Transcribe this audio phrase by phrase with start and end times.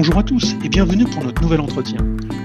[0.00, 1.98] Bonjour à tous et bienvenue pour notre nouvel entretien,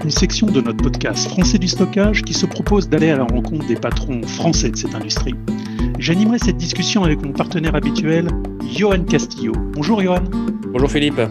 [0.04, 3.66] une section de notre podcast Français du stockage qui se propose d'aller à la rencontre
[3.66, 5.36] des patrons français de cette industrie.
[5.98, 8.28] J'animerai cette discussion avec mon partenaire habituel,
[8.76, 9.54] Johan Castillo.
[9.72, 10.26] Bonjour Johan.
[10.74, 11.22] Bonjour Philippe.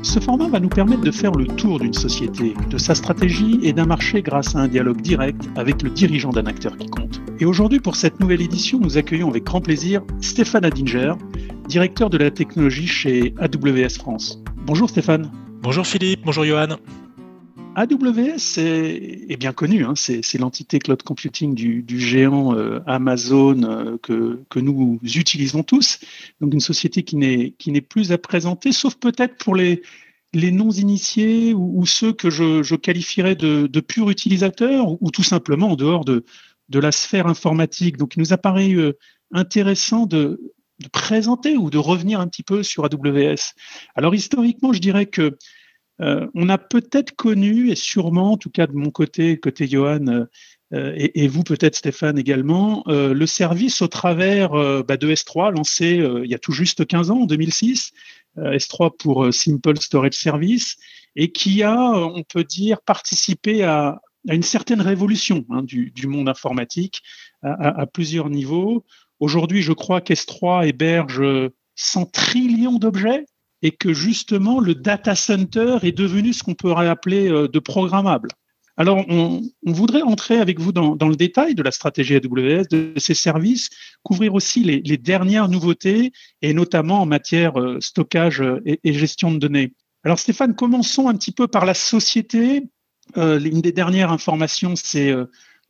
[0.00, 3.74] Ce format va nous permettre de faire le tour d'une société, de sa stratégie et
[3.74, 7.20] d'un marché grâce à un dialogue direct avec le dirigeant d'un acteur qui compte.
[7.38, 11.12] Et aujourd'hui, pour cette nouvelle édition, nous accueillons avec grand plaisir Stéphane Adinger,
[11.68, 14.42] directeur de la technologie chez AWS France.
[14.64, 15.30] Bonjour Stéphane.
[15.62, 16.78] Bonjour Philippe, bonjour Johan.
[17.76, 19.92] AWS est, bien connu, hein.
[19.94, 26.00] c'est l'entité cloud computing du, géant euh, Amazon euh, que, nous utilisons tous,
[26.40, 29.82] donc une société qui n'est plus à présenter, sauf peut-être pour les,
[30.32, 36.24] non-initiés ou, ceux que je, qualifierais de, purs utilisateurs ou, tout simplement en dehors de,
[36.70, 37.98] de la sphère informatique.
[37.98, 38.96] Donc il nous apparaît euh,
[39.30, 40.40] intéressant de,
[40.80, 43.54] de présenter ou de revenir un petit peu sur AWS.
[43.94, 45.36] Alors historiquement, je dirais que
[46.00, 50.06] euh, on a peut-être connu, et sûrement, en tout cas de mon côté, côté Johan,
[50.06, 50.24] euh,
[50.72, 54.50] euh, et, vous peut-être Stéphane également, le service au travers
[54.84, 57.90] bah, de S3 lancé il y a tout juste 15 ans, en 2006,
[58.36, 60.76] S3 pour Simple Storage Service,
[61.16, 67.02] et qui a, on peut dire, participé à, une certaine révolution hein, du, monde informatique
[67.42, 68.84] à, à plusieurs niveaux.
[69.20, 71.22] Aujourd'hui, je crois qu'S3 héberge
[71.76, 73.26] 100 trillions d'objets
[73.62, 78.30] et que justement le data center est devenu ce qu'on pourrait appeler euh, de programmable.
[78.76, 83.12] Alors, on, voudrait entrer avec vous dans, le détail de la stratégie AWS, de ses
[83.12, 83.68] services,
[84.02, 89.74] couvrir aussi les, dernières nouveautés, et notamment en matière euh, stockage et, gestion de données.
[90.02, 92.70] Alors, Stéphane, commençons un petit peu par la société.
[93.18, 95.14] Euh, une des dernières informations, c'est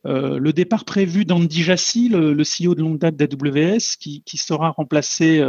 [0.03, 5.43] le départ prévu d'Andy Jassy, le, CEO de longue date d'AWS, qui, sera remplacé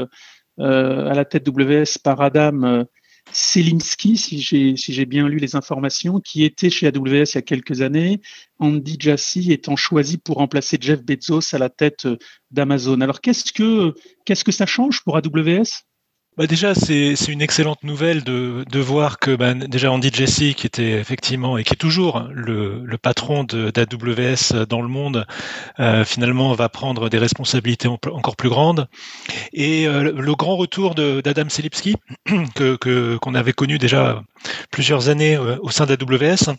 [0.61, 2.85] euh, à la tête WS par Adam euh,
[3.33, 4.39] Selinski, si
[4.77, 8.21] j'ai bien lu les informations, qui était chez AWS il y a quelques années,
[8.59, 12.19] Andy Jassy étant choisi pour remplacer Jeff Bezos à la tête euh,
[12.51, 13.01] d'Amazon.
[13.01, 13.95] Alors qu'est-ce que
[14.27, 15.85] qu'est-ce que ça change pour AWS
[16.39, 20.67] bah déjà, c'est une excellente nouvelle de, de voir que bah, déjà Andy Jassy, qui
[20.67, 25.27] était effectivement et qui est toujours le, le patron d'AWS dans le monde,
[25.79, 28.89] euh, finalement va prendre des responsabilités encore plus grandes.
[29.53, 31.97] Et euh, le grand retour d'Adam Selipsky,
[32.55, 34.23] que qu'on avait connu déjà
[34.71, 36.57] plusieurs années euh, au sein d'AWS,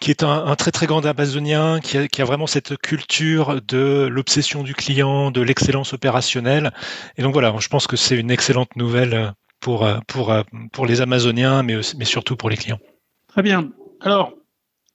[0.00, 3.60] qui est un, un, très très grand amazonien, qui a, qui a vraiment cette culture
[3.60, 6.72] de l'obsession du client, de l'excellence opérationnelle.
[7.18, 9.01] Et donc voilà, je pense que c'est une excellente nouvelle
[9.62, 10.42] pour, euh, pour, euh,
[10.72, 12.80] pour les Amazoniens, mais, mais surtout pour les clients.
[13.28, 13.70] Très bien.
[14.00, 14.34] Alors,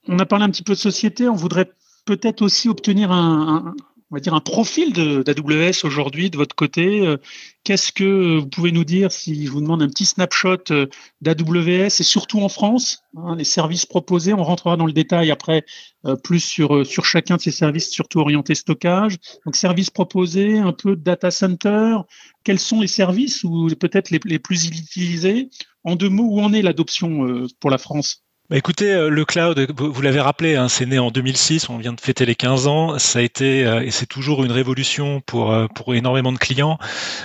[0.06, 1.28] on a parlé un petit peu de société.
[1.28, 1.70] On voudrait
[2.04, 3.74] peut-être aussi obtenir un,
[4.10, 7.06] on va dire un profil d'AWS aujourd'hui de votre côté.
[7.06, 7.18] Euh,
[7.64, 10.86] qu'est-ce que vous pouvez nous dire si je vous demande un petit snapshot euh,
[11.20, 14.32] d'AWS et surtout en France, hein, les services proposés?
[14.32, 15.64] On rentrera dans le détail après
[16.06, 19.18] euh, plus sur, sur chacun de ces services, surtout orientés stockage.
[19.44, 21.98] Donc services proposés, un peu de data center.
[22.44, 25.50] Quels sont les services ou peut-être les, les plus utilisés?
[25.84, 28.24] En deux mots, où en est l'adoption pour la France?
[28.50, 31.92] Bah écoutez, euh, le cloud, vous l'avez rappelé, hein, c'est né en 2006, on vient
[31.92, 35.52] de fêter les 15 ans, ça a été euh, et c'est toujours une révolution pour
[35.52, 36.78] euh, pour énormément de clients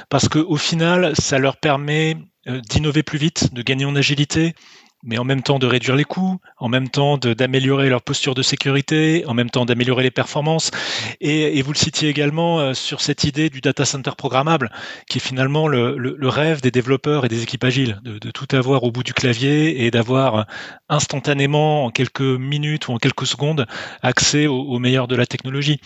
[0.09, 4.53] parce que au final, ça leur permet d'innover plus vite, de gagner en agilité,
[5.03, 8.41] mais en même temps de réduire les coûts, en même temps d'améliorer leur posture de
[8.41, 10.71] sécurité, en même temps d'améliorer les performances.
[11.21, 14.69] Et, vous le citiez également euh, sur cette idée du data center programmable,
[15.07, 18.83] qui est finalement le, le, rêve des développeurs et des équipes agiles, de, tout avoir
[18.83, 20.45] au bout du clavier et d'avoir
[20.89, 23.65] instantanément, en quelques minutes ou en quelques secondes,
[24.01, 25.79] accès au, meilleur de la technologie.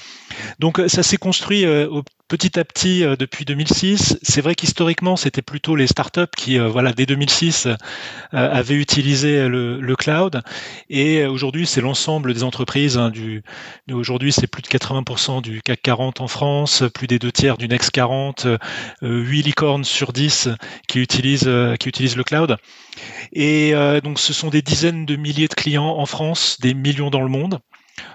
[0.59, 4.17] Donc ça s'est construit euh, au petit à petit euh, depuis 2006.
[4.21, 7.75] C'est vrai qu'historiquement, c'était plutôt les startups qui, euh, voilà, dès 2006, euh,
[8.31, 10.41] avaient utilisé le, cloud.
[10.89, 12.97] Et aujourd'hui, c'est l'ensemble des entreprises.
[12.97, 13.41] Hein, du,
[13.91, 17.67] aujourd'hui, c'est plus de 80% du CAC 40 en France, plus des deux tiers du
[17.67, 18.45] Next 40,
[19.01, 20.49] 8 licornes sur 10
[20.87, 21.49] qui utilisent,
[21.79, 22.57] qui utilisent le cloud.
[23.33, 23.73] Et
[24.03, 27.29] donc, ce sont des dizaines de milliers de clients en France, des millions dans le
[27.29, 27.59] monde.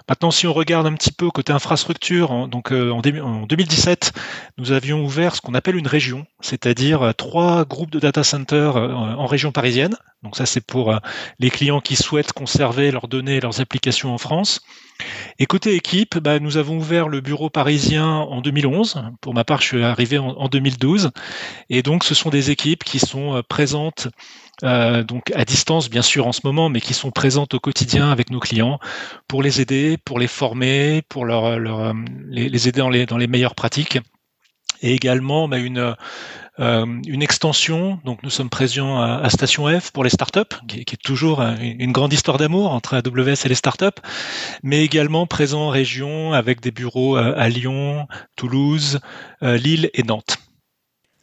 [0.08, 4.12] Maintenant, si on regarde un petit peu côté infrastructure, donc euh, en, 2017,
[4.58, 8.76] nous avions ouvert ce qu'on appelle une région, c'est-à-dire euh, trois groupes de data centers
[8.76, 9.96] euh, en région parisienne.
[10.22, 10.96] Donc ça, c'est pour
[11.40, 14.60] les clients qui souhaitent conserver leurs données et leurs applications en France.
[15.40, 19.02] Et côté équipe, bah, nous avons ouvert le bureau parisien en 2011.
[19.20, 21.10] Pour ma part, je suis arrivé en, 2012.
[21.70, 24.06] Et donc, ce sont des équipes qui sont présentes
[24.62, 28.11] euh, donc à distance bien sûr en ce moment, mais qui sont présentes au quotidien
[28.11, 28.79] avec nos clients
[29.29, 31.94] pour les aider, pour les former, pour leur, leur
[32.26, 33.99] les, aider dans les, dans les meilleures pratiques
[34.82, 35.94] et également bah, une
[36.61, 37.99] euh, une extension.
[38.05, 42.12] Donc nous sommes présents à, Station F pour les startups, qui, est toujours une, grande
[42.12, 44.00] histoire d'amour entre AWS et les startups,
[44.62, 48.06] mais également présent en région avec des bureaux à Lyon,
[48.37, 49.00] Toulouse,
[49.41, 50.37] Lille et Nantes.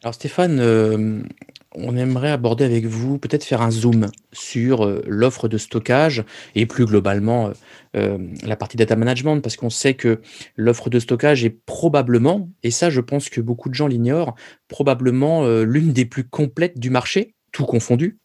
[0.02, 1.24] Alors Stéphane,
[1.74, 6.24] on aimerait aborder avec vous, peut-être faire un zoom sur euh, l'offre de stockage
[6.54, 7.52] et plus globalement euh,
[7.96, 10.20] euh, la partie data management, parce qu'on sait que
[10.56, 14.34] l'offre de stockage est probablement, et ça je pense que beaucoup de gens l'ignorent,
[14.68, 18.18] probablement l'une des plus complètes du marché, tout confondu.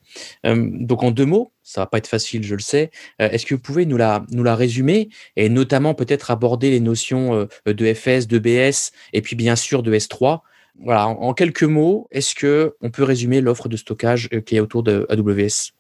[0.44, 2.92] donc en deux mots, ça va pas être facile, je le sais.
[3.18, 7.48] Est-ce que vous pouvez nous la, nous la résumer et notamment peut-être aborder les notions
[7.66, 10.42] de FS, de BS et puis bien sûr de S3
[10.82, 14.60] voilà, en, quelques mots, est-ce que on peut résumer l'offre de stockage euh, qui est
[14.60, 15.72] autour de AWS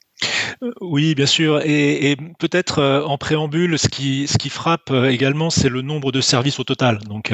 [0.63, 1.59] euh, oui, bien sûr.
[1.65, 6.21] Et, peut-être euh, en préambule, ce qui, ce qui frappe également, c'est le nombre de
[6.21, 6.99] services au total.
[6.99, 7.33] Donc,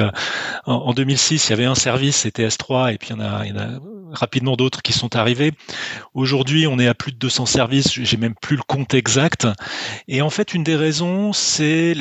[0.66, 3.46] en, 2006, il y avait un service, c'était S3, et puis il y en a,
[3.46, 3.80] il y en a
[4.14, 5.52] rapidement d'autres qui sont arrivés.
[6.16, 9.48] Aujourd'hui, on est à plus de 200 services, j'ai même plus le compte exact.
[10.08, 11.94] Et en fait, une des raisons, c'est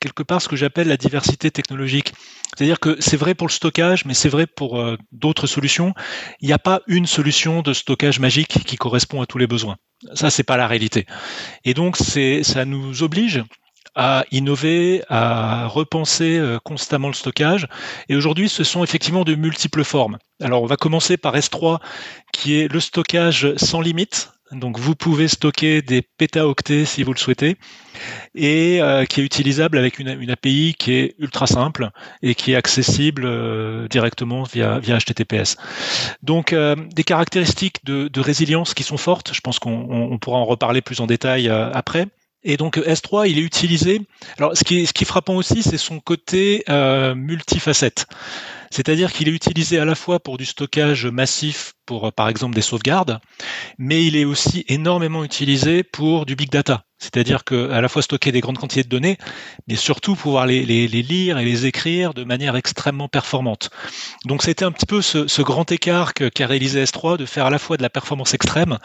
[0.00, 2.12] quelque part ce que j'appelle la diversité technologique.
[2.56, 5.92] C'est-à-dire que c'est vrai pour le stockage, mais c'est vrai pour euh, d'autres solutions.
[6.40, 9.76] Il n'y a pas une solution de stockage magique qui correspond à tous les besoins.
[10.14, 11.06] Ça, c'est pas la réalité.
[11.64, 13.44] Et donc, ça nous oblige
[13.94, 17.66] à innover, à repenser euh, constamment le stockage.
[18.08, 20.18] Et aujourd'hui, ce sont effectivement de multiples formes.
[20.42, 21.78] Alors, on va commencer par S3,
[22.32, 24.30] qui est le stockage sans limite.
[24.52, 27.56] Donc, vous pouvez stocker des pétaoctets si vous le souhaitez
[28.34, 31.90] et euh, qui est utilisable avec une, API qui est ultra simple
[32.22, 35.56] et qui est accessible euh, directement via, via HTTPS.
[36.22, 40.44] Donc euh, des caractéristiques de, de, résilience qui sont fortes, je pense qu'on pourra en
[40.44, 42.06] reparler plus en détail après.
[42.48, 44.00] Et donc S3, il est utilisé.
[44.38, 46.64] Alors, ce qui est, ce qui est frappant aussi, c'est son côté
[47.16, 48.06] multifacette.
[48.70, 52.62] C'est-à-dire qu'il est utilisé à la fois pour du stockage massif, pour par exemple des
[52.62, 53.18] sauvegardes,
[53.78, 56.85] mais il est aussi énormément utilisé pour du big data.
[56.98, 59.18] C'est-à-dire qu'à la fois stocker des grandes quantités de données,
[59.68, 63.70] mais surtout pouvoir les, lire et les écrire de manière extrêmement performante.
[64.24, 67.58] Donc c'était un petit peu ce, grand écart qu'a réalisé S3 de faire à la
[67.58, 68.78] fois de la performance extrême,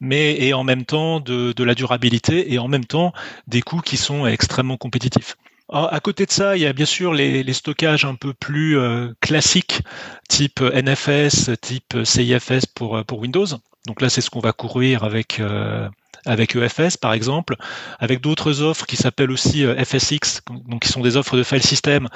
[0.00, 3.12] mais et en même temps de, la durabilité et en même temps
[3.48, 5.36] des coûts qui sont extrêmement compétitifs.
[5.68, 8.78] Ah, à côté de ça, il y a bien sûr les, stockages un peu plus
[8.78, 9.80] euh, classiques,
[10.28, 13.46] type NFS, type CIFS pour, Windows.
[13.88, 15.88] Donc là, c'est ce qu'on va courir avec, euh,
[16.24, 17.56] avec EFS par exemple,
[17.98, 21.62] avec d'autres offres qui s'appellent aussi euh, FSX, donc qui sont des offres de file
[21.62, 22.08] system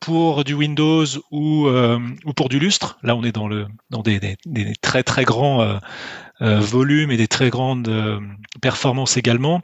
[0.00, 2.98] pour du Windows ou, ou pour du Lustre.
[3.02, 5.78] Là, on est dans, le, dans des, des, très très grands euh,
[6.42, 8.18] volume et des très grandes euh,
[8.60, 9.62] performances également.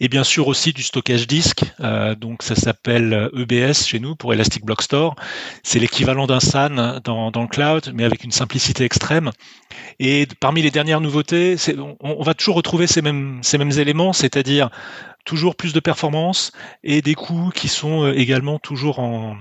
[0.00, 1.64] Et bien sûr aussi du stockage disque.
[1.80, 5.16] Euh, donc ça s'appelle EBS chez nous pour Elastic Block Store.
[5.62, 9.30] C'est l'équivalent d'un SAN dans, dans, le cloud, mais avec une simplicité extrême.
[10.00, 14.12] Et parmi les dernières nouveautés, on, on, va toujours retrouver ces mêmes, ces mêmes éléments,
[14.12, 14.70] c'est-à-dire
[15.24, 19.36] toujours plus de performance et des coûts qui sont euh, également toujours en,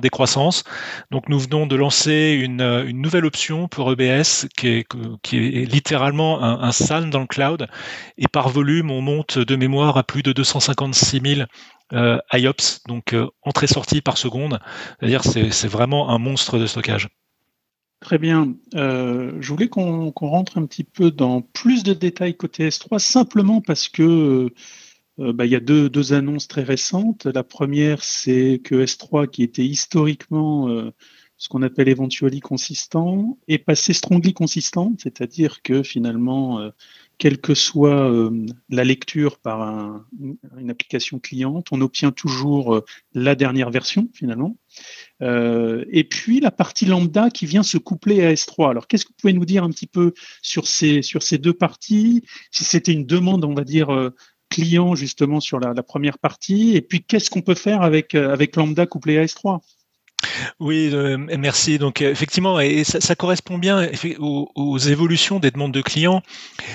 [0.00, 0.64] décroissance.
[1.10, 4.86] Donc nous venons de lancer une, une nouvelle option pour EBS qui est,
[5.22, 7.66] qui est littéralement un, un, SAN dans le cloud
[8.16, 11.46] et par volume on monte de mémoire à plus de 256 000
[11.92, 14.60] euh, IOPS, donc euh, entrée-sortie par seconde.
[14.98, 17.08] C'est-à-dire c'est, c'est vraiment un monstre de stockage.
[18.00, 18.54] Très bien.
[18.74, 23.60] Euh, je voulais qu'on rentre un petit peu dans plus de détails côté S3, simplement
[23.60, 24.52] parce que
[25.18, 27.26] euh, bah, il y a deux, deux, annonces très récentes.
[27.26, 30.90] La première, c'est que S3, qui était historiquement euh,
[31.36, 36.70] ce qu'on appelle éventually consistant, est passé strongly consistant, c'est-à-dire que finalement, euh,
[37.18, 38.10] quelle que soit
[38.70, 40.06] la lecture par un,
[40.56, 44.56] une application cliente, on obtient toujours la dernière version finalement.
[45.20, 48.70] et puis la partie lambda qui vient se coupler à S3.
[48.70, 51.52] Alors qu'est-ce que vous pouvez nous dire un petit peu sur ces, sur ces deux
[51.52, 52.24] parties?
[52.50, 53.90] Si c'était une demande, on va dire,
[54.50, 56.76] client justement sur la, première partie?
[56.76, 59.60] Et puis qu'est-ce qu'on peut faire avec, euh, avec Lambda couplé à S3
[60.58, 61.78] oui, euh, merci.
[61.78, 66.22] Donc effectivement, et ça, correspond bien aux, évolutions des demandes de clients.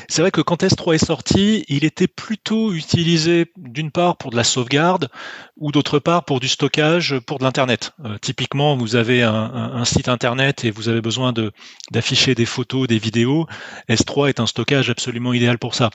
[0.09, 4.35] C'est vrai que quand S3 est sorti, il était plutôt utilisé d'une part pour de
[4.35, 5.09] la sauvegarde
[5.57, 7.93] ou d'autre part pour du stockage pour de l'internet.
[8.03, 11.33] Euh, typiquement, vous avez un, site internet et vous avez besoin
[11.91, 13.45] d'afficher des photos, des vidéos.
[13.89, 15.91] S3 est un stockage absolument idéal pour ça.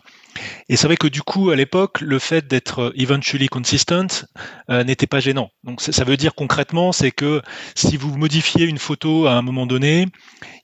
[0.69, 3.91] Et c'est vrai que du coup, à l'époque, le fait d'être eventually consistent
[4.71, 5.51] euh, n'était pas gênant.
[5.65, 7.40] Donc ça veut dire concrètement, c'est que
[7.75, 10.07] si vous modifiez une photo à un moment donné,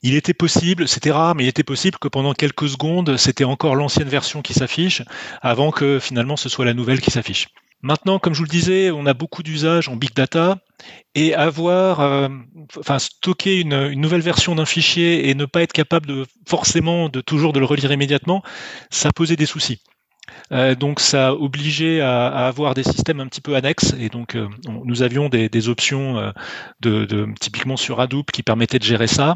[0.02, 3.74] il était possible, c'était rare, mais il était possible que pendant quelques secondes, c'était encore
[3.74, 5.02] l'ancienne version qui s'affiche,
[5.42, 7.48] avant que finalement ce soit la nouvelle qui s'affiche.
[7.82, 10.58] Maintenant, comme je vous le disais, on a beaucoup d'usages en big data
[11.14, 12.28] et avoir, euh,
[12.78, 17.20] enfin, stocker une, nouvelle version d'un fichier et ne pas être capable de forcément de
[17.20, 18.42] toujours de le relire immédiatement,
[18.90, 19.82] ça posait des soucis.
[20.52, 23.94] Euh, donc ça obligeait à, à, avoir des systèmes un petit peu annexes.
[23.98, 24.48] Et donc euh,
[24.84, 26.30] nous avions des, des options euh,
[26.80, 29.34] de, de, typiquement sur Hadoop qui permettaient de gérer ça,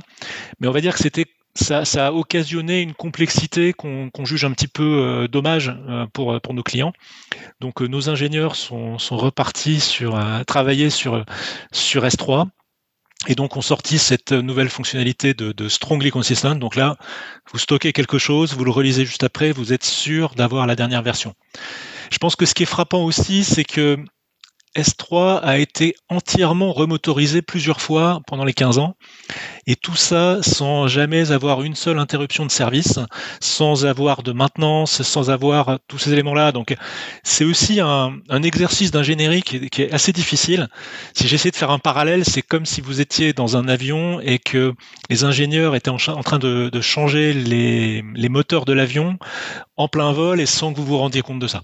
[0.60, 4.52] mais on va dire que c'était ça, ça, a occasionné une complexité qu'on juge un
[4.52, 5.76] petit peu dommage
[6.12, 6.92] pour, pour nos clients.
[7.60, 10.16] Donc nos ingénieurs sont, sont repartis sur
[10.46, 11.24] travailler sur,
[11.72, 12.46] sur S3
[13.28, 16.58] et donc, on sortit cette nouvelle fonctionnalité de, Strongly Consistent.
[16.58, 16.96] Donc là,
[17.52, 21.02] vous stockez quelque chose, vous le relisez juste après, vous êtes sûr d'avoir la dernière
[21.02, 21.34] version.
[22.10, 23.98] Je pense que ce qui est frappant aussi, c'est que
[24.76, 28.94] S3 a été entièrement remotorisé plusieurs fois pendant les 15 ans,
[29.66, 33.00] et tout ça sans jamais avoir une seule interruption de service,
[33.40, 36.52] sans avoir de maintenance, sans avoir tous ces éléments-là.
[36.52, 36.76] Donc
[37.24, 40.68] c'est aussi un, exercice d'ingénierie qui, est assez difficile.
[41.14, 44.38] Si j'essaie de faire un parallèle, c'est comme si vous étiez dans un avion et
[44.38, 44.74] que
[45.08, 49.18] les ingénieurs étaient en, train de, changer les, moteurs de l'avion
[49.76, 51.62] en plein vol et sans que vous vous rendiez compte de ça.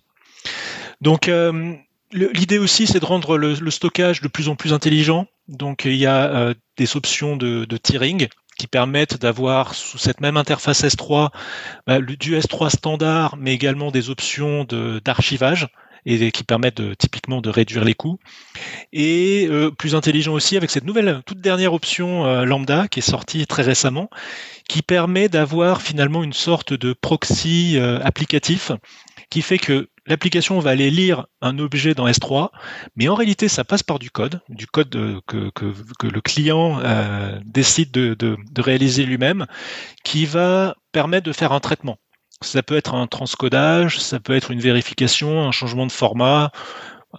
[1.00, 1.76] Donc euh,
[2.12, 5.26] L'idée aussi, c'est de rendre le, stockage de plus en plus intelligent.
[5.48, 10.20] Donc, il y a euh, des options de, de tiering qui permettent d'avoir sous cette
[10.20, 11.30] même interface S3
[11.86, 14.64] bah, du S3 standard, mais également des options
[15.04, 15.68] d'archivage
[16.06, 18.18] et qui permettent typiquement de réduire les coûts.
[18.92, 23.02] Et euh, plus intelligent aussi avec cette nouvelle toute dernière option euh, lambda qui est
[23.02, 24.08] sortie très récemment,
[24.68, 28.72] qui permet d'avoir finalement une sorte de proxy applicatif
[29.30, 32.50] qui fait que l'application va aller lire un objet dans S3,
[32.96, 34.90] mais en réalité, ça passe par du code, du code
[35.26, 39.46] que, le client euh, décide de, de, de réaliser lui-même,
[40.04, 41.98] qui va permettre de faire un traitement.
[42.43, 46.52] Ça peut être un transcodage, ça peut être une vérification, un changement de format.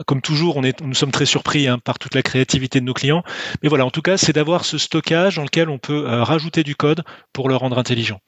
[0.06, 3.24] Comme toujours, nous sommes très surpris hein, par toute la créativité de nos clients.
[3.64, 6.64] Mais voilà, en tout cas, c'est d'avoir ce stockage dans lequel on peut euh, rajouter
[6.64, 8.20] du code pour le rendre intelligent.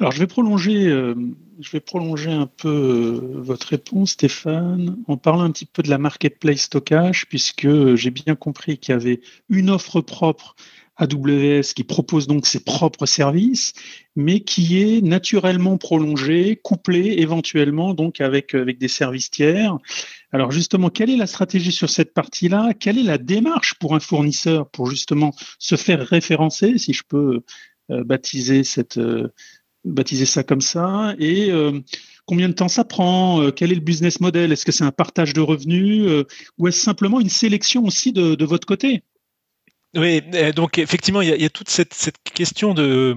[0.00, 1.14] Alors, je vais prolonger, euh,
[1.60, 5.90] je vais prolonger un peu euh, votre réponse, Stéphane, en parlant un petit peu de
[5.90, 10.56] la marketplace stockage, puisque j'ai bien compris qu'il y avait une offre propre
[11.02, 13.72] AWS qui propose donc ses propres services,
[14.16, 19.76] mais qui est naturellement prolongée, couplée éventuellement donc avec, avec des services tiers.
[20.32, 22.72] Alors justement, quelle est la stratégie sur cette partie-là?
[22.78, 27.40] Quelle est la démarche pour un fournisseur pour justement se faire référencer, si je peux
[27.90, 28.98] euh, baptiser cette,
[29.84, 31.14] baptiser ça comme ça?
[31.18, 31.80] Et euh,
[32.26, 33.40] combien de temps ça prend?
[33.42, 34.52] Euh, Quel est le business model?
[34.52, 36.04] Est-ce que c'est un partage de revenus?
[36.06, 36.24] Euh,
[36.58, 39.02] ou est-ce simplement une sélection aussi de, votre côté?
[39.94, 40.22] Oui,
[40.54, 41.94] donc effectivement, il y a, toute cette,
[42.34, 43.16] question de,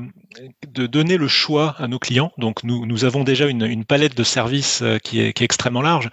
[0.67, 2.31] de donner le choix à nos clients.
[2.37, 5.81] Donc nous, nous avons déjà une, une palette de services qui est, qui est extrêmement
[5.81, 6.09] large.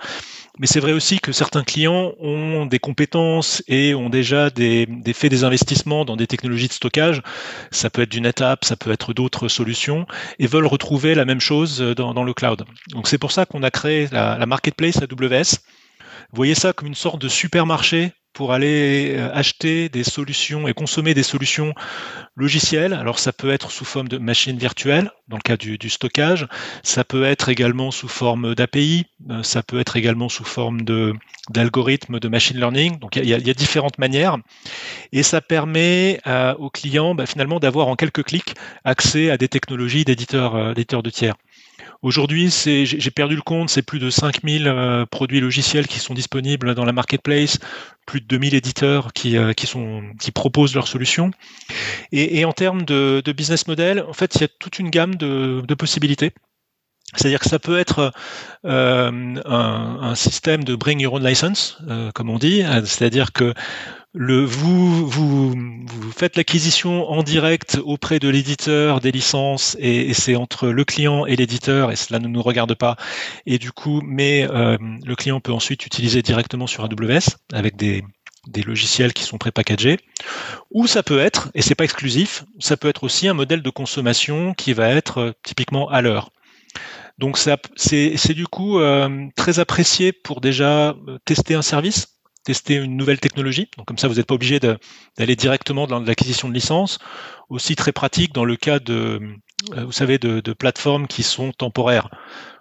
[0.58, 5.12] Mais c'est vrai aussi que certains clients ont des compétences et ont déjà des, des
[5.14, 7.22] fait des investissements dans des technologies de stockage.
[7.70, 10.06] Ça peut être du NetApp, ça peut être d'autres solutions
[10.38, 12.64] et veulent retrouver la même chose dans, dans le cloud.
[12.90, 15.58] Donc c'est pour ça qu'on a créé la, la marketplace AWS.
[16.32, 21.14] Voyez ça comme une sorte de supermarché pour aller euh, acheter des solutions et consommer
[21.14, 21.74] des solutions
[22.36, 22.92] logicielles.
[22.94, 26.46] Alors ça peut être sous forme de machine virtuelle, dans le cas du, stockage,
[26.82, 30.80] ça peut être également sous forme d'API, euh, ça peut être également sous forme
[31.50, 32.98] d'algorithmes de machine learning.
[32.98, 34.38] Donc il y, a, différentes manières
[35.12, 39.48] et ça permet euh, aux clients bah, finalement d'avoir en quelques clics accès à des
[39.48, 41.36] technologies d'éditeurs de tiers.
[42.02, 46.74] Aujourd'hui, j'ai perdu le compte, c'est plus de 5000 euh, produits logiciels qui sont disponibles
[46.74, 47.58] dans la marketplace,
[48.06, 49.66] plus de 2000 éditeurs qui, euh, qui,
[50.32, 51.30] proposent leurs solutions.
[52.10, 55.74] Et, en termes de, business model, en fait, il y a toute une gamme de,
[55.74, 56.32] possibilités.
[57.14, 58.12] C'est-à-dire que ça peut être
[58.64, 61.78] euh, un, système de bring your own license,
[62.14, 63.54] comme on dit, c'est-à-dire que
[64.14, 70.36] le, vous, vous, vous faites l'acquisition en direct auprès de l'éditeur des licences et, c'est
[70.36, 72.96] entre le client et l'éditeur et cela ne nous regarde pas.
[73.46, 78.04] Et du coup, mais euh, le client peut ensuite utiliser directement sur AWS avec des,
[78.48, 79.98] des logiciels qui sont prépackagés.
[80.70, 83.70] Ou ça peut être, et c'est pas exclusif, ça peut être aussi un modèle de
[83.70, 86.30] consommation qui va être euh, typiquement à l'heure.
[87.18, 92.12] Donc c'est du coup euh, très apprécié pour déjà tester un service?
[92.44, 93.68] Tester une nouvelle technologie.
[93.76, 96.98] Donc comme ça, vous n'êtes pas obligé d'aller directement dans l'acquisition de licence.
[97.48, 99.20] Aussi très pratique dans le cas de,
[99.74, 102.08] euh, vous savez, de, plateformes qui sont temporaires.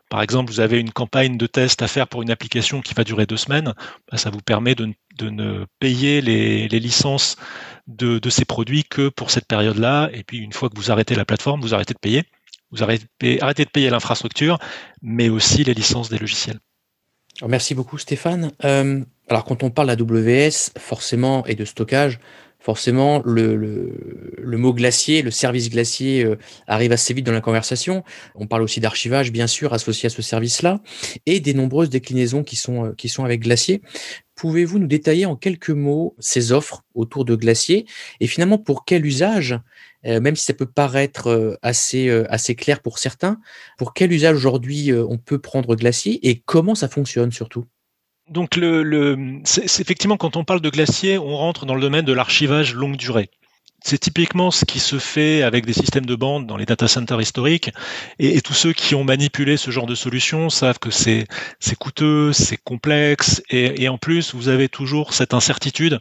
[0.09, 3.03] Par exemple, vous avez une campagne de test à faire pour une application qui va
[3.05, 3.73] durer deux semaines.
[4.11, 7.37] Bah, ça vous permet de, ne payer les, licences
[7.87, 10.09] de, ces produits que pour cette période-là.
[10.13, 12.23] Et puis, une fois que vous arrêtez la plateforme, vous arrêtez de payer.
[12.71, 14.57] Vous arrêtez de payer l'infrastructure,
[15.01, 16.59] mais aussi les licences des logiciels.
[17.47, 18.51] Merci beaucoup Stéphane.
[18.65, 22.19] Euh, alors quand on parle d'AWS, forcément, et de stockage,
[22.61, 28.03] forcément, le, mot glacier, le service glacier euh, arrive assez vite dans la conversation.
[28.35, 30.79] On parle aussi d'archivage, bien sûr, associé à ce service-là,
[31.25, 33.81] et des nombreuses déclinaisons qui sont, euh, avec glacier.
[34.35, 37.85] Pouvez-vous nous détailler en quelques mots ces offres autour de glacier?
[38.19, 39.59] Et finalement pour quel usage
[40.03, 43.39] même si ça peut paraître assez, assez clair pour certains,
[43.77, 47.65] pour quel usage aujourd'hui on peut prendre glacier et comment ça fonctionne surtout?
[48.29, 52.13] Donc, le, c'est effectivement quand on parle de glacier, on rentre dans le domaine de
[52.13, 53.29] l'archivage longue durée.
[53.83, 57.19] C'est typiquement ce qui se fait avec des systèmes de bande dans les data centers
[57.19, 57.71] historiques.
[58.19, 61.27] Et, tous ceux qui ont manipulé ce genre de solution savent que c'est
[61.79, 63.41] coûteux, c'est complexe.
[63.49, 65.99] Et, en plus, vous avez toujours cette incertitude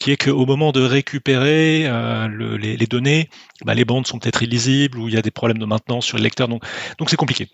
[0.00, 3.30] qui est qu'au moment de récupérer euh, les, données,
[3.64, 6.16] bah, les bandes sont peut-être illisibles ou il y a des problèmes de maintenance sur
[6.16, 6.48] le lecteur.
[6.48, 6.64] Donc,
[6.98, 7.48] donc c'est compliqué.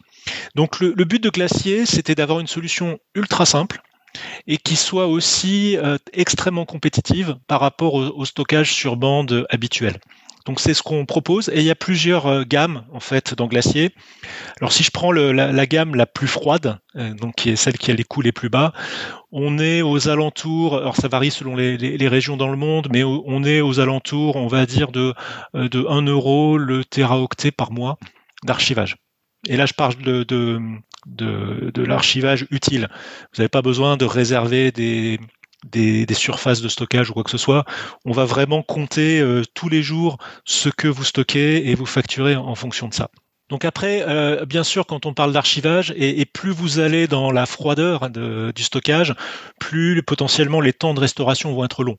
[0.55, 3.83] Donc, le but de Glacier, c'était d'avoir une solution ultra simple
[4.47, 9.99] et qui soit aussi euh, extrêmement compétitive par rapport au, stockage sur bande habituel.
[10.45, 13.47] Donc c'est ce qu'on propose et il y a plusieurs euh, gammes en fait dans
[13.47, 13.93] Glacier.
[14.61, 17.91] Alors si je prends la, gamme la plus froide, euh, donc qui est celle qui
[17.91, 18.73] a les coûts les plus bas,
[19.33, 23.43] on est aux alentours, alors ça varie selon les, régions dans le monde, mais on
[23.43, 25.15] est aux alentours, on va dire de,
[25.55, 27.99] de 1 euro le teraoctet par mois
[28.45, 28.97] d'archivage.
[29.49, 30.61] Et là, je parle de,
[31.77, 32.89] l'archivage utile.
[33.33, 35.19] Vous n'avez pas besoin de réserver des,
[36.15, 37.65] surfaces de stockage ou quoi que ce soit.
[38.05, 42.37] On va vraiment compter euh, tous les jours ce que vous stockez et vous facturer
[42.37, 43.11] en, fonction de ça.
[43.49, 47.47] Donc après, euh, bien sûr, quand on parle d'archivage, et, plus vous allez dans la
[47.47, 49.15] froideur du stockage,
[49.61, 51.99] plus potentiellement les temps de restauration vont être longs.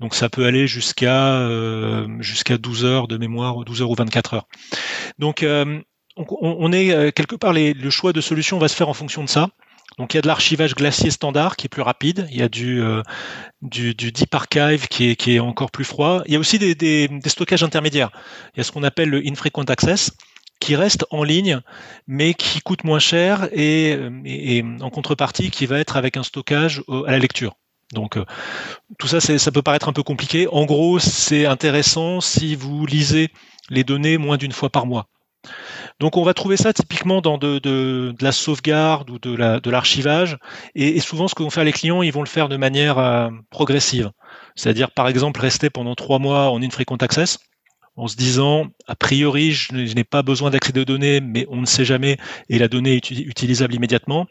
[0.00, 4.34] Donc ça peut aller jusqu'à euh, jusqu'à 12 heures de mémoire, 12 heures ou 24
[4.34, 4.48] heures.
[5.18, 5.44] Donc
[6.18, 9.28] on, est euh, quelque part, le choix de solution va se faire en fonction de
[9.28, 9.48] ça.
[9.96, 12.48] Donc il y a de l'archivage glacier standard qui est plus rapide, il y a
[12.48, 13.02] du, euh,
[13.62, 16.22] deep archive qui est, encore plus froid.
[16.26, 18.10] Il y a aussi des, stockages intermédiaires.
[18.54, 20.12] Il y a ce qu'on appelle le infrequent access
[20.60, 21.60] qui reste en ligne,
[22.06, 26.82] mais qui coûte moins cher et, et, en contrepartie qui va être avec un stockage
[27.06, 27.54] à la lecture.
[27.92, 28.18] Donc
[28.98, 30.46] tout ça, ça peut paraître un peu compliqué.
[30.52, 33.30] En gros, c'est intéressant si vous lisez
[33.70, 35.08] les données moins d'une fois par mois.
[36.00, 40.38] Donc on va trouver ça typiquement dans de, la sauvegarde ou de l'archivage.
[40.74, 43.30] et, souvent, ce que vont faire les clients, ils vont le faire de manière euh,
[43.50, 44.10] progressive.
[44.54, 47.38] C'est-à-dire, par exemple, rester pendant trois mois en infrequent access
[47.98, 51.66] en se disant, a priori, je n'ai pas besoin d'accéder aux données, mais on ne
[51.66, 52.16] sait jamais,
[52.48, 54.28] et la donnée est utilisable immédiatement.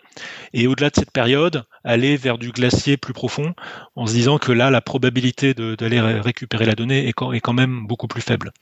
[0.54, 3.54] Et au-delà de cette période, aller vers du glacier plus profond,
[3.98, 8.08] en se disant que là, la probabilité d'aller récupérer la donnée est quand même beaucoup
[8.08, 8.54] plus faible.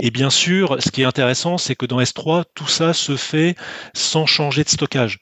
[0.00, 3.54] Et bien sûr, ce qui est intéressant, c'est que dans S3, tout ça se fait
[3.94, 5.18] sans changer de stockage.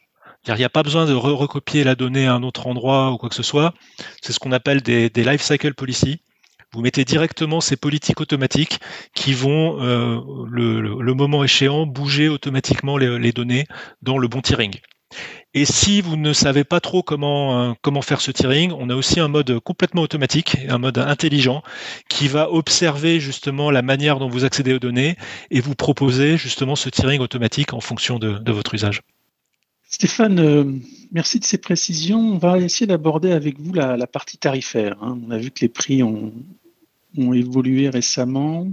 [0.46, 3.28] Il n'y a pas besoin de recopier la donnée à un autre endroit ou quoi
[3.28, 3.74] que ce soit.
[4.22, 6.22] C'est ce qu'on appelle des, des life cycle policy.
[6.74, 8.78] Vous mettez directement ces politiques automatiques
[9.14, 10.20] qui vont, euh,
[10.50, 13.64] le, moment échéant, bouger automatiquement les, données
[14.02, 14.74] dans le bon tiering.
[15.54, 18.94] Et si vous ne savez pas trop comment, euh, comment faire ce tiering, on a
[18.94, 21.62] aussi un mode complètement automatique, un mode intelligent,
[22.08, 25.16] qui va observer justement la manière dont vous accédez aux données
[25.50, 29.00] et vous proposer justement ce tiering automatique en fonction de, votre usage.
[29.88, 30.64] Stéphane, euh,
[31.12, 32.20] merci de ces précisions.
[32.20, 35.02] On va essayer d'aborder avec vous la, partie tarifaire.
[35.02, 35.18] Hein.
[35.26, 36.34] On a vu que les prix ont,
[37.16, 38.68] ont évolué récemment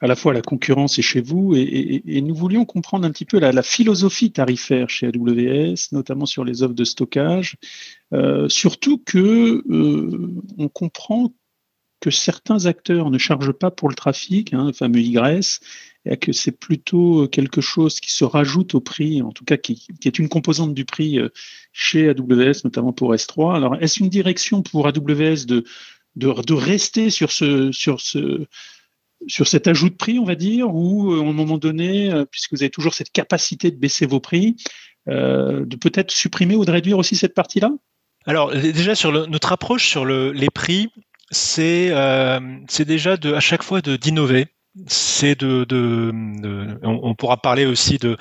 [0.00, 3.38] à la fois la concurrence est chez vous et, nous voulions comprendre un petit peu
[3.38, 7.56] la, philosophie tarifaire chez AWS, notamment sur les offres de stockage,
[8.12, 11.32] euh, surtout que euh, on comprend
[12.00, 15.60] que certains acteurs ne chargent pas pour le trafic, hein, le fameux YS,
[16.06, 19.86] et que c'est plutôt quelque chose qui se rajoute au prix, en tout cas qui,
[20.04, 21.28] est une composante du prix euh,
[21.72, 23.54] chez AWS, notamment pour S3.
[23.54, 25.64] Alors, est-ce une direction pour AWS de,
[26.16, 28.46] de rester sur ce, sur ce,
[29.26, 32.24] sur cet ajout de prix, on va dire, ou euh, à un moment donné, euh,
[32.24, 34.56] puisque vous avez toujours cette capacité de baisser vos prix,
[35.08, 37.70] euh, de peut-être supprimer ou de réduire aussi cette partie-là?
[38.26, 40.90] Alors déjà sur notre approche sur les prix,
[41.30, 41.88] c'est
[42.84, 44.46] déjà de, à chaque fois d'innover
[44.86, 45.66] c'est de,
[46.82, 48.16] on, pourra parler aussi de,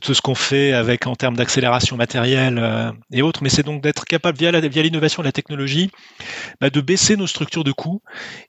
[0.00, 3.82] tout ce qu'on fait avec en termes d'accélération matérielle euh, et autres, mais c'est donc
[3.82, 5.90] d'être capable via l'innovation de la technologie
[6.60, 8.02] bah, de baisser nos structures de coûts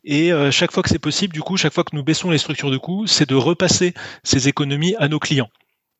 [0.06, 2.38] et euh, chaque fois que c'est possible, du coup, chaque fois que nous baissons les
[2.38, 5.50] structures de coûts, c'est de repasser ces économies à nos clients.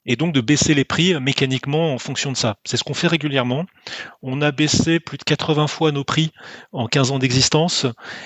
[0.06, 2.58] Et donc de baisser les prix mécaniquement en fonction de ça.
[2.64, 3.66] C'est ce qu'on fait régulièrement.
[4.22, 6.32] On a baissé plus de 80 fois nos prix
[6.72, 7.86] en 15 ans d'existence,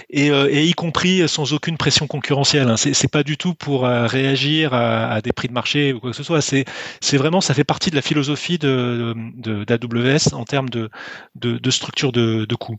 [0.09, 2.69] et, euh, y compris sans aucune pression concurrentielle.
[2.69, 2.77] Hein.
[2.77, 6.17] C'est pas du tout pour euh, réagir à, des prix de marché ou quoi que
[6.17, 6.41] ce soit.
[6.41, 6.65] C'est
[7.17, 10.89] vraiment, ça fait partie de la philosophie d'AWS en termes de,
[11.69, 12.77] structure de, coûts.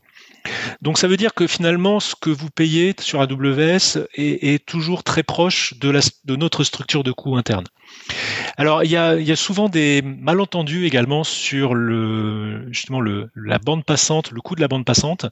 [0.80, 5.22] Donc ça veut dire que finalement, ce que vous payez sur AWS est, toujours très
[5.22, 7.64] proche de notre structure de coûts interne.
[8.56, 14.40] Alors, il y, a, souvent des malentendus également sur le, justement la bande passante, le
[14.40, 15.26] coût de la bande passante.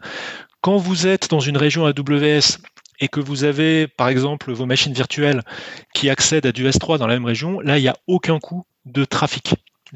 [0.60, 2.58] Quand vous êtes dans une région AWS
[3.00, 5.42] et que vous avez, par exemple, vos machines virtuelles
[5.94, 8.66] qui accèdent à du S3 dans la même région, là, il n'y a aucun coût
[8.84, 9.54] de trafic.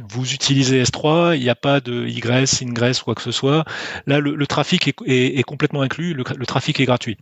[0.08, 3.64] Vous utilisez S3, il n'y a pas de Y, ingress, quoi que ce soit.
[4.06, 7.18] Là, le, trafic est, complètement inclus, le trafic est gratuit.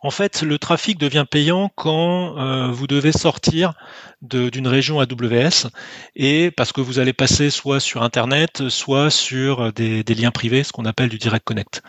[0.00, 3.74] En fait, le trafic devient payant quand euh, vous devez sortir
[4.20, 5.68] d'une région AWS
[6.14, 10.72] et parce que vous allez passer soit sur Internet, soit sur des, liens privés, ce
[10.72, 11.82] qu'on appelle du Direct Connect.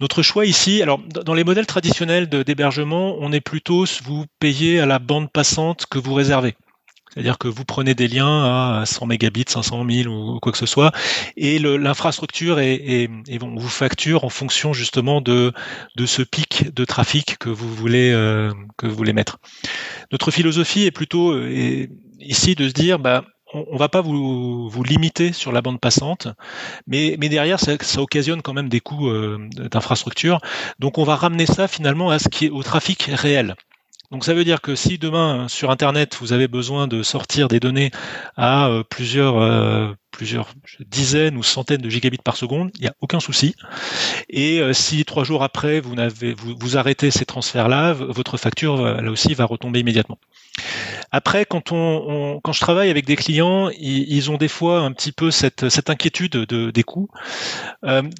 [0.00, 4.86] Notre choix ici, alors dans les modèles traditionnels d'hébergement, on est plutôt vous payez à
[4.86, 6.56] la bande passante que vous réservez.
[7.12, 10.66] C'est-à-dire que vous prenez des liens à 100 mégabits, 500 000 ou quoi que ce
[10.66, 10.92] soit,
[11.36, 13.08] et l'infrastructure et,
[13.40, 15.52] vous facture en fonction justement de,
[16.04, 19.38] ce pic de trafic que vous voulez euh, que vous voulez mettre.
[20.12, 21.86] Notre philosophie est plutôt euh,
[22.20, 26.28] ici de se dire, bah, on, on va pas vous, limiter sur la bande passante,
[26.86, 30.40] mais, mais derrière ça, ça occasionne quand même des coûts euh, d'infrastructure.
[30.78, 33.56] Donc on va ramener ça finalement à ce qui est au trafic réel.
[34.10, 37.60] Donc ça veut dire que si demain sur Internet vous avez besoin de sortir des
[37.60, 37.92] données
[38.36, 40.48] à euh, plusieurs, euh, plusieurs
[40.80, 43.54] dizaines ou centaines de gigabits par seconde, il n'y a aucun souci.
[44.28, 49.10] Et euh, si trois jours après vous, n'avez, vous, arrêtez ces transferts-là, votre facture là
[49.12, 50.18] aussi va retomber immédiatement.
[51.12, 55.12] Après, quand, on, quand je travaille avec des clients, ils, ont des fois un petit
[55.12, 57.08] peu cette, cette inquiétude de, des coûts.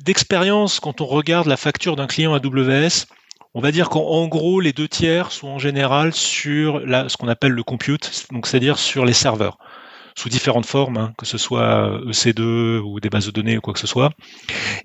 [0.04, 3.06] d'expérience, quand on regarde la facture d'un client AWS,
[3.54, 7.28] on va dire qu'en gros, les deux tiers sont en général sur la, ce qu'on
[7.28, 9.58] appelle le compute, donc c'est-à-dire sur les serveurs,
[10.16, 13.72] sous différentes formes, hein, que ce soit EC2 ou des bases de données ou quoi
[13.72, 14.10] que ce soit.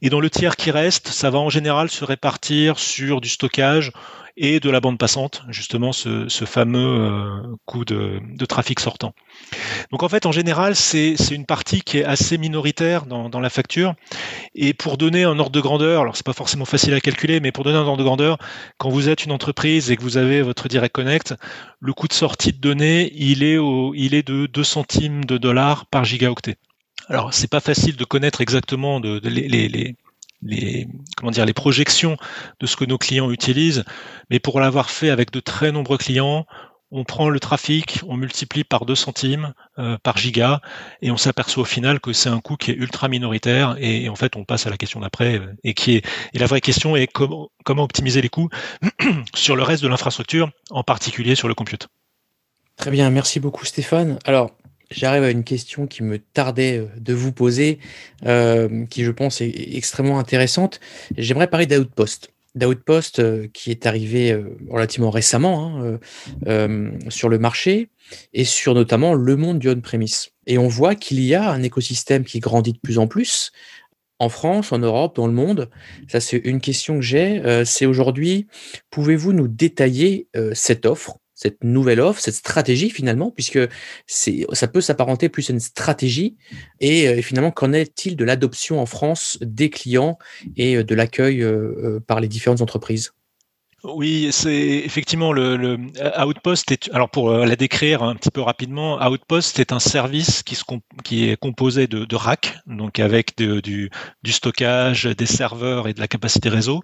[0.01, 3.91] Et dans le tiers qui reste, ça va en général se répartir sur du stockage
[4.37, 9.13] et de la bande passante, justement ce, fameux euh, coût de, trafic sortant.
[9.91, 13.95] Donc en fait, en général, c'est une partie qui est assez minoritaire dans, la facture.
[14.53, 17.51] Et pour donner un ordre de grandeur, alors c'est pas forcément facile à calculer, mais
[17.51, 18.37] pour donner un ordre de grandeur,
[18.77, 21.35] quand vous êtes une entreprise et que vous avez votre Direct Connect,
[21.79, 25.37] le coût de sortie de données, il est, au, il est de 2 centimes de
[25.37, 26.57] dollars par gigaoctet.
[27.07, 29.95] Alors, c'est pas facile de connaître exactement de, les, les,
[31.17, 32.17] comment dire, les projections
[32.59, 33.83] de ce que nos clients utilisent,
[34.29, 36.45] mais pour l'avoir fait avec de très nombreux clients,
[36.91, 40.61] on prend le trafic, on multiplie par 2 centimes euh, par giga,
[41.01, 44.15] et on s'aperçoit au final que c'est un coût qui est ultra minoritaire, et, en
[44.15, 46.95] fait on passe à la question d'après, euh, et qui est et la vraie question
[46.95, 48.49] est comment, comment optimiser les coûts
[49.35, 51.87] sur le reste de l'infrastructure, en particulier sur le compute.
[52.77, 54.19] Très bien, merci beaucoup Stéphane.
[54.25, 54.51] Alors,
[54.91, 57.79] J'arrive à une question qui me tardait euh, de vous poser,
[58.25, 60.79] euh, qui je pense est extrêmement intéressante.
[61.17, 62.31] J'aimerais parler d'Outpost.
[62.53, 64.37] D'Outpost euh, qui est arrivé
[64.69, 65.99] relativement récemment hein,
[67.09, 67.89] sur le marché
[68.33, 70.29] et sur notamment le monde du on-premise.
[70.47, 73.51] Et on voit qu'il y a un écosystème qui grandit de plus en plus
[74.19, 75.69] en France, en Europe, dans le monde.
[76.07, 77.63] Ça, c'est une question que j'ai.
[77.65, 78.47] c'est aujourd'hui,
[78.89, 81.17] pouvez-vous nous détailler cette offre?
[81.35, 83.59] Cette nouvelle offre, cette stratégie finalement, puisque
[84.07, 86.37] ça peut s'apparenter plus à une stratégie.
[86.79, 90.17] Et euh, finalement, qu'en est-il de l'adoption en France des clients
[90.55, 93.11] et euh, de l'accueil euh, par les différentes entreprises?
[93.93, 95.77] Oui, c'est effectivement le, le,
[96.25, 96.71] Outpost.
[96.71, 100.63] Est, alors pour la décrire un petit peu rapidement, Outpost est un service qui, se,
[101.03, 103.89] qui est composé de, racks, donc avec du,
[104.25, 106.81] stockage, des serveurs et de la capacité réseau.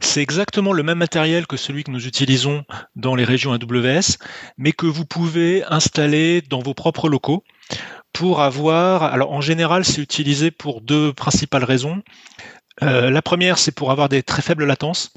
[0.00, 2.64] C'est exactement le même matériel que celui que nous utilisons
[2.96, 4.18] dans les régions AWS,
[4.58, 7.42] mais que vous pouvez installer dans vos propres locaux
[8.12, 9.02] pour avoir.
[9.02, 12.02] Alors en général, c'est utilisé pour deux principales raisons.
[12.82, 15.12] Euh, la première, c'est pour avoir des très faibles latences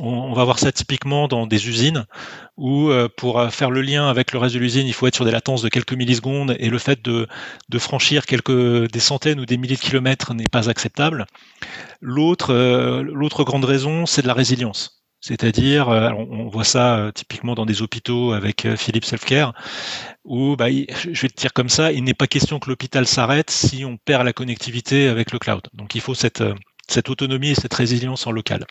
[0.00, 2.06] on, va voir ça typiquement dans des usines
[2.56, 5.14] où euh, pour euh, faire le lien avec le reste de l'usine, il faut être
[5.14, 7.26] sur des latences de quelques millisecondes et le fait de,
[7.78, 11.26] franchir quelques des centaines ou des milliers de kilomètres n'est pas acceptable.
[12.00, 15.02] L'autre euh, grande raison, c'est de la résilience.
[15.20, 19.54] C'est-à-dire, on voit ça typiquement dans des hôpitaux avec Philippe Selfcare,
[20.24, 23.50] où, bah, je vais te dire comme ça, il n'est pas question que l'hôpital s'arrête
[23.50, 25.62] si on perd la connectivité avec le cloud.
[25.72, 26.44] Donc il faut cette,
[26.88, 28.66] cette autonomie et cette résilience en local.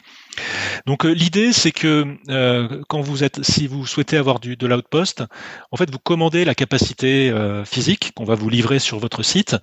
[0.86, 2.18] Donc l'idée, c'est que
[2.88, 5.24] quand vous êtes, si vous souhaitez avoir du, de l'outpost,
[5.72, 7.34] en fait, vous commandez la capacité
[7.66, 9.56] physique qu'on va vous livrer sur votre site,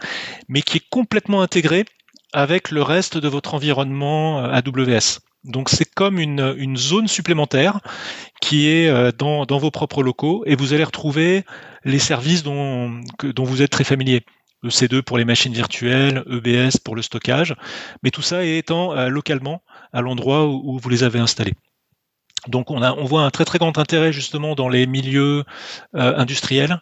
[0.48, 1.84] mais qui est complètement intégrée
[2.32, 5.20] avec le reste de votre environnement AWS.
[5.44, 7.80] Donc c'est comme une, zone supplémentaire
[8.40, 11.44] qui est euh, dans, vos propres locaux et vous allez retrouver
[11.84, 14.22] les services dont, dont vous êtes très familier.
[14.64, 17.54] EC2 pour les machines virtuelles, EBS pour le stockage,
[18.02, 21.54] mais tout ça étant euh, localement à l'endroit où, vous les avez installés.
[22.48, 25.44] Donc on, voit un très très grand intérêt justement dans les milieux
[25.94, 26.80] euh, industriels,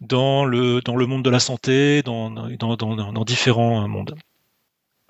[0.00, 4.14] dans le, monde de la santé, dans, dans, dans, différents mondes.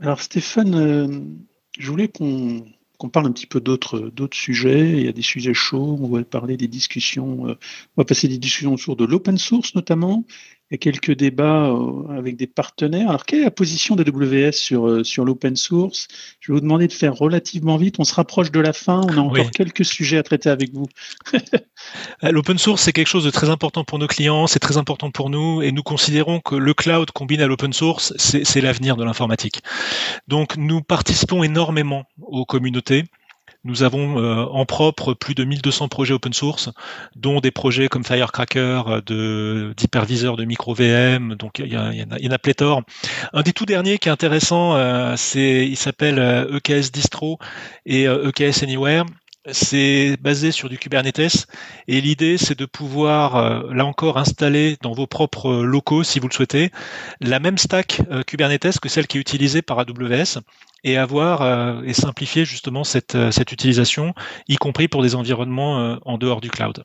[0.00, 1.36] Alors Stéphane,
[1.78, 4.90] je voulais qu'on parle un petit peu d'autres sujets.
[4.90, 5.98] Il y a des sujets chauds.
[6.00, 7.48] On va parler des discussions.
[7.48, 7.58] Euh,
[7.96, 10.24] on va passer des discussions autour de l'open source notamment.
[10.70, 13.08] Il y a quelques débats euh, avec des partenaires.
[13.08, 16.06] Alors, quelle est la position d'AWS sur, euh, sur l'open source?
[16.38, 17.96] Je vais vous demander de faire relativement vite.
[17.98, 19.00] On se rapproche de la fin.
[19.08, 20.86] On a encore quelques sujets à traiter avec vous.
[22.22, 25.30] L'open source, c'est quelque chose de très important pour nos clients, c'est très important pour
[25.30, 29.62] nous, et nous considérons que le cloud combiné à l'open source, c'est l'avenir de l'informatique.
[30.28, 33.04] Donc, nous participons énormément aux communautés.
[33.62, 36.70] Nous avons euh, en propre plus de 1200 projets open source,
[37.14, 41.34] dont des projets comme Firecracker, euh, de d'hyperviseurs de micro VM.
[41.34, 42.82] Donc il y, en a, y pléthore.
[43.34, 46.18] Un des tout derniers qui est intéressant, euh, c'est il s'appelle
[46.50, 47.38] EKS e Distro
[47.84, 49.04] et EKS e Anywhere
[49.52, 51.46] c'est basé sur du Kubernetes
[51.88, 56.34] et l'idée c'est de pouvoir là encore installer dans vos propres locaux si vous le
[56.34, 56.70] souhaitez
[57.22, 60.40] la même stack Kubernetes que celle qui est utilisée par AWS
[60.84, 64.14] et avoir euh, et simplifier justement cette, euh, cette utilisation,
[64.48, 66.84] y compris pour des environnements euh, en dehors du cloud.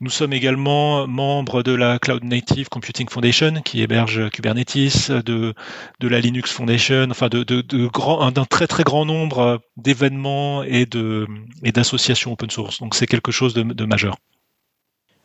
[0.00, 5.54] Nous sommes également membres de la Cloud Native Computing Foundation qui héberge Kubernetes, de,
[6.00, 10.62] de la Linux Foundation, enfin de, de, de grand, d'un très très grand nombre d'événements
[10.62, 11.26] et de
[11.62, 12.80] et d'associations open source.
[12.80, 14.16] Donc c'est quelque chose de, de majeur.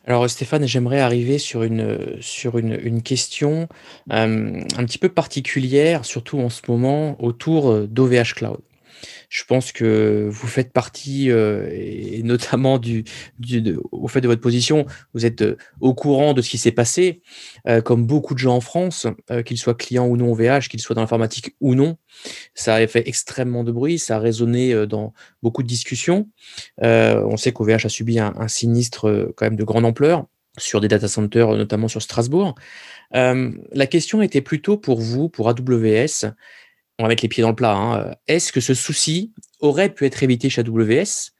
[0.04, 3.68] Alors Stéphane, j'aimerais arriver sur une, sur une, une question
[4.12, 8.58] euh, un petit peu particulière, surtout en ce moment, autour euh, d'OVH Cloud.
[9.28, 12.80] Je pense que vous faites partie, euh, et notamment
[13.90, 17.22] au fait de votre position, vous êtes euh, au courant de ce qui s'est passé,
[17.66, 19.06] euh, comme beaucoup de gens en France,
[19.46, 21.96] qu'ils soient clients ou non OVH, qu'ils soient dans l'informatique ou non.
[22.54, 25.12] Ça a fait extrêmement de bruit, ça a résonné dans
[25.42, 26.28] beaucoup de discussions.
[26.80, 30.26] on sait qu'OVH a subi un, un, sinistre quand même de grande ampleur
[30.58, 32.54] sur des data centers, notamment sur Strasbourg.
[33.12, 36.32] la question était plutôt pour vous, pour AWS,
[36.98, 37.74] on va mettre les pieds dans le plat.
[37.74, 38.14] Hein.
[38.28, 41.32] Est-ce que ce souci aurait pu être évité chez AWS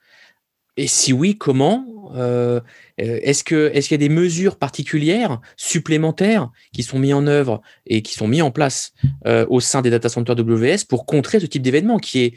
[0.76, 1.86] Et si oui, comment?
[2.14, 2.60] Euh,
[2.98, 7.62] Est-ce que est-ce qu'il y a des mesures particulières supplémentaires qui sont mises en œuvre
[7.86, 8.92] et qui sont mises en place
[9.26, 12.34] euh, au sein des data centers AWS pour contrer ce type d'événement qui est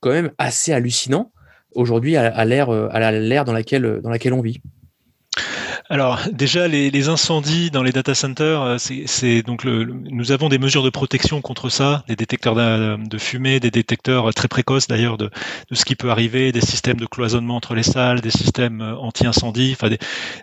[0.00, 1.32] quand même assez hallucinant
[1.74, 2.66] aujourd'hui à, l'ère
[3.44, 4.60] dans laquelle on vit?
[5.90, 10.58] Alors déjà les, incendies dans les data centers, euh, c'est donc le, nous avons des
[10.58, 15.30] mesures de protection contre ça, des détecteurs de, fumée, des détecteurs très précoces d'ailleurs de,
[15.72, 19.76] ce qui peut arriver, des systèmes de cloisonnement entre les salles, des systèmes euh, anti-incendie,
[19.78, 19.94] enfin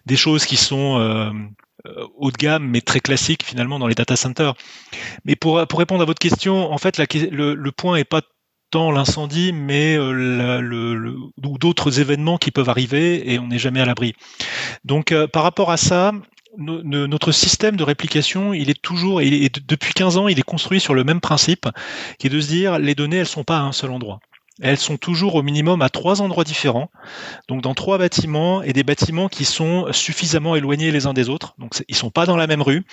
[0.06, 1.32] des, choses qui sont euh,
[2.17, 4.54] haut de gamme mais très classiques finalement dans les data centers.
[5.25, 8.21] Mais pour, pour répondre à votre question, en fait le, le point est pas
[8.72, 13.86] tant l'incendie, mais euh, ou d'autres événements qui peuvent arriver et on n'est jamais à
[13.86, 14.14] l'abri.
[14.86, 16.14] Donc euh, par rapport à ça,
[16.58, 20.94] notre système de réplication, il est toujours, et depuis 15 ans, il est construit sur
[20.94, 21.68] le même principe,
[22.20, 24.20] qui est de se dire les données, elles sont pas à un seul endroit.
[24.62, 26.92] Elles sont toujours au minimum à trois endroits différents,
[27.48, 31.56] donc dans trois bâtiments et des bâtiments qui sont suffisamment éloignés les uns des autres.
[31.58, 32.84] Donc ils sont pas dans la même rue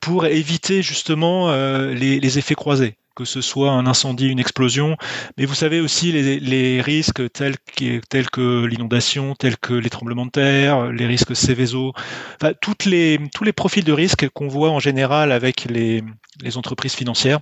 [0.00, 4.96] pour éviter justement euh, les effets croisés que ce soit un incendie, une explosion,
[5.36, 10.92] mais vous savez aussi les, risques tels, que l'inondation, tels que les tremblements de terre,
[10.92, 11.92] les risques Céveso,
[12.40, 13.18] enfin, tous les
[13.54, 16.04] profils de risque qu'on voit en général avec les,
[16.42, 17.40] les entreprises financières.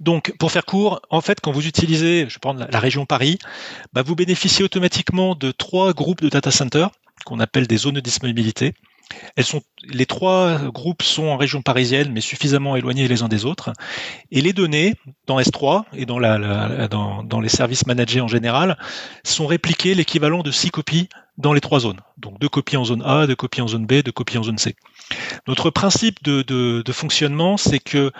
[0.00, 3.38] Donc, pour faire court, en fait, quand vous utilisez, je prends la région Paris,
[3.92, 6.90] bah, vous bénéficiez automatiquement de trois groupes de data centers
[7.24, 8.74] qu'on appelle des zones de disponibilité.
[9.36, 13.44] Elles sont, les trois groupes sont en région parisienne, mais suffisamment éloignés les uns des
[13.44, 13.72] autres.
[14.30, 14.94] Et les données
[15.26, 18.76] dans S3 et dans, la, dans, dans, les services managés en général
[19.24, 22.00] sont répliquées l'équivalent de six copies dans les trois zones.
[22.18, 24.58] Donc deux copies en zone A, deux copies en zone B, deux copies en zone
[24.58, 24.76] C.
[25.48, 28.12] Notre principe de fonctionnement, c'est que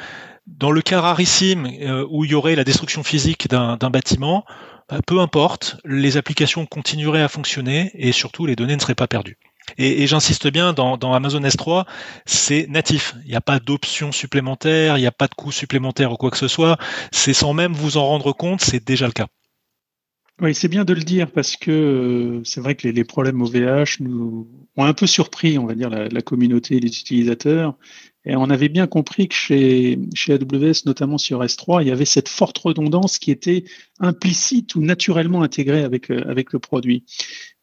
[0.51, 4.45] dans le cas rarissime euh, où il y aurait la destruction physique d'un bâtiment,
[4.89, 9.07] bah, peu importe, les applications continueraient à fonctionner et surtout les données ne seraient pas
[9.07, 9.39] perdues.
[9.79, 11.85] Et, j'insiste bien, dans, Amazon S3,
[12.27, 13.15] c'est natif.
[13.25, 16.31] Il n'y a pas d'options supplémentaires, il n'y a pas de coûts supplémentaires ou quoi
[16.31, 16.79] que ce soit.
[17.13, 19.27] C'est sans même vous en rendre compte, c'est déjà le cas.
[20.41, 24.01] Oui, c'est bien de le dire parce que euh, c'est vrai que les, problèmes OVH
[24.01, 27.77] nous ont un peu surpris, on va dire, la, la communauté et les utilisateurs.
[28.25, 32.05] Et on avait bien compris que chez, chez AWS, notamment sur S3, il y avait
[32.05, 33.65] cette forte redondance qui était
[33.99, 37.05] implicite ou naturellement intégrée avec, euh, avec le produit.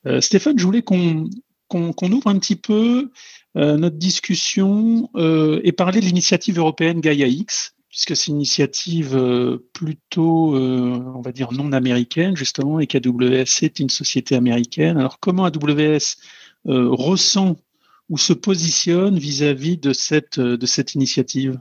[0.07, 1.29] Euh, Stéphane, je voulais qu'on
[1.67, 3.11] qu'on ouvre un petit peu
[3.55, 9.17] euh, notre discussion et parler de l'initiative européenne Gaia X, puisque c'est une initiative
[9.73, 14.97] plutôt, on va dire, non américaine, justement, et qu'AWS est une société américaine.
[14.97, 16.17] Alors, comment AWS
[16.65, 17.55] ressent
[18.09, 21.59] ou se positionne vis-à-vis de cette initiative?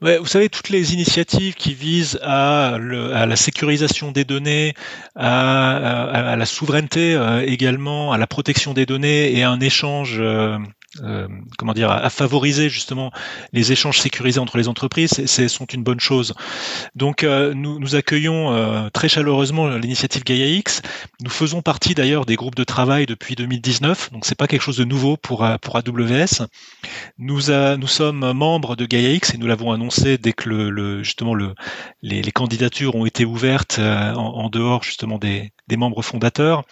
[0.00, 4.74] Vous savez, toutes les initiatives qui visent à, la sécurisation des données,
[5.14, 10.16] à, à, la souveraineté euh, également, à la protection des données et à un échange
[10.18, 10.58] euh,
[11.00, 11.26] euh,
[11.56, 13.10] comment dire, à, favoriser justement
[13.52, 16.34] les échanges sécurisés entre les entreprises, c'est sont une bonne chose.
[16.94, 20.82] Donc euh, nous, accueillons euh, très chaleureusement l'initiative Gaia X.
[21.22, 24.76] Nous faisons partie d'ailleurs des groupes de travail depuis 2019, donc c'est pas quelque chose
[24.76, 26.46] de nouveau pour pour AWS.
[27.18, 27.40] Nous
[27.78, 31.54] nous sommes membres de Gaia X et nous l'avons annoncé dès que justement le,
[32.02, 36.64] les, candidatures ont été ouvertes en, dehors justement des, membres fondateurs.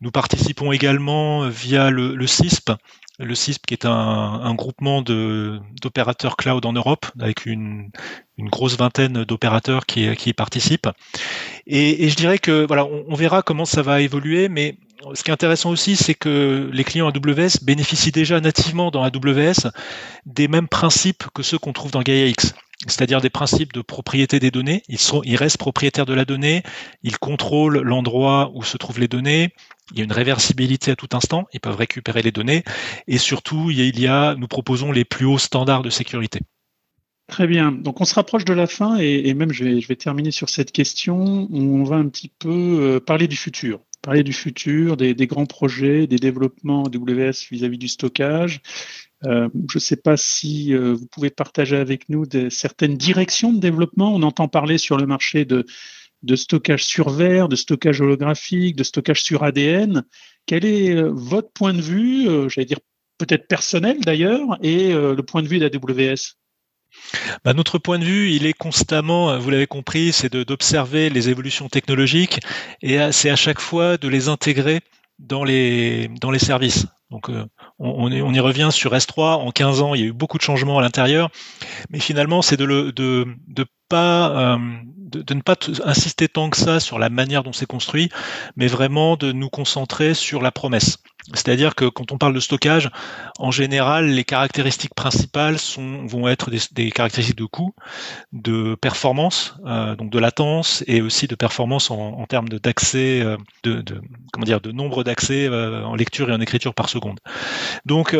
[0.00, 2.72] Nous participons également via le CISP,
[3.18, 7.90] le CISP qui est un, groupement d'opérateurs cloud en Europe avec une,
[8.38, 10.88] grosse vingtaine d'opérateurs qui, y participent.
[11.66, 14.76] Et, je dirais que voilà, on, verra comment ça va évoluer, mais
[15.14, 19.70] ce qui est intéressant aussi, c'est que les clients AWS bénéficient déjà nativement dans AWS
[20.26, 22.54] des mêmes principes que ceux qu'on trouve dans GaiaX
[22.86, 24.82] c'est-à-dire des principes de propriété des données.
[24.88, 26.62] Ils, restent propriétaires de la donnée,
[27.02, 29.54] ils contrôlent l'endroit où se trouvent les données,
[29.92, 32.64] il y a une réversibilité à tout instant, ils peuvent récupérer les données,
[33.06, 36.40] et surtout, il y a, nous proposons les plus hauts standards de sécurité.
[37.32, 37.72] Très bien.
[37.72, 41.48] Donc on se rapproche de la fin et, même je vais, terminer sur cette question.
[41.50, 43.80] On va un petit peu euh, parler du futur.
[44.02, 48.60] Parler du futur, des, grands projets, des développements AWS vis-à-vis du stockage.
[49.24, 53.60] Euh, je ne sais pas si euh, vous pouvez partager avec nous certaines directions de
[53.60, 54.12] développement.
[54.12, 55.64] On entend parler sur le marché de,
[56.22, 60.04] de stockage sur verre, de stockage holographique, de stockage sur ADN.
[60.46, 62.80] Quel est euh, votre point de vue, euh, j'allais dire
[63.18, 66.36] peut-être personnel d'ailleurs, et euh, le point de vue d'AWS
[67.42, 71.70] bah, notre point de vue, il est constamment, vous l'avez compris, c'est d'observer les évolutions
[71.70, 72.40] technologiques
[72.82, 74.80] et c'est à chaque fois de les intégrer
[75.18, 76.84] dans les, dans les services.
[77.10, 77.30] Donc
[77.78, 79.36] on, y revient sur S3.
[79.36, 81.30] En 15 ans, il y a eu beaucoup de changements à l'intérieur,
[81.88, 84.58] mais finalement, c'est de, de, de pas
[85.12, 88.10] de, ne pas insister tant que ça sur la manière dont c'est construit,
[88.56, 90.98] mais vraiment de nous concentrer sur la promesse.
[91.34, 92.90] C'est-à-dire que quand on parle de stockage,
[93.38, 97.74] en général, les caractéristiques principales vont être des, caractéristiques de coût,
[98.32, 103.84] de performance, euh, donc de latence, et aussi de performance en, termes d'accès, euh, de,
[104.32, 107.20] comment dire, de nombre d'accès euh, en lecture et en écriture par seconde.
[107.86, 108.16] Donc,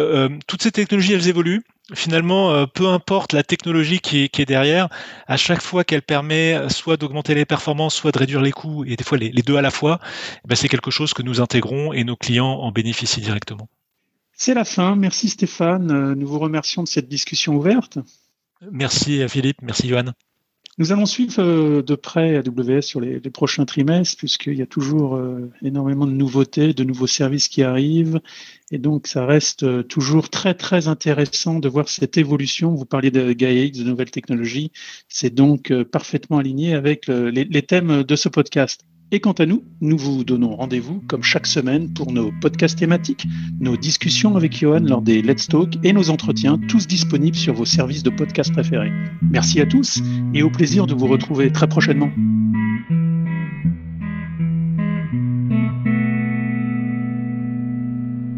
[0.47, 4.89] toutes ces technologies, elles évoluent finalement, euh, peu importe la technologie qui est, derrière,
[5.27, 8.85] à chaque fois qu'elle permet euh, soit d'augmenter les performances, soit de réduire les coûts,
[8.85, 10.01] et des fois les, deux à la fois,
[10.45, 13.69] eh ben, c'est quelque chose que nous intégrons et nos clients en bénéficient directement.
[14.33, 14.97] C'est la fin.
[14.97, 15.91] Merci Stéphane.
[15.91, 17.99] Euh, nous vous remercions de cette discussion ouverte.
[18.71, 19.59] Merci Philippe.
[19.63, 20.13] Merci Johan.
[20.79, 25.17] Nous allons suivre euh, de près AWS sur les, prochains trimestres, puisqu'il y a toujours
[25.17, 28.21] euh, énormément de nouveautés, de nouveaux services qui arrivent.
[28.71, 32.75] Et donc, ça reste euh, toujours très, très intéressant de voir cette évolution.
[32.75, 34.73] Vous parliez de GAIA, de nouvelles technologies.
[35.09, 38.87] C'est donc parfaitement aligné avec les thèmes de ce podcast.
[39.15, 43.27] Et quant à nous, nous vous donnons rendez-vous comme chaque semaine pour nos podcasts thématiques,
[43.61, 47.67] nos discussions avec Johan lors des Let's Talk et nos entretiens, tous disponibles sur vos
[47.67, 48.91] services de podcast préférés.
[49.21, 50.01] Merci à tous
[50.33, 52.11] et au plaisir de vous retrouver très prochainement.